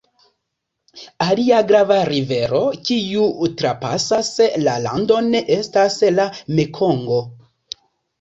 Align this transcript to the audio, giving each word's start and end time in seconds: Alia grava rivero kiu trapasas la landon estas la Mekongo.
Alia 1.25 1.57
grava 1.71 1.97
rivero 2.09 2.61
kiu 2.89 3.27
trapasas 3.59 4.31
la 4.63 4.73
landon 4.87 5.29
estas 5.57 5.99
la 6.15 6.27
Mekongo. 6.61 7.21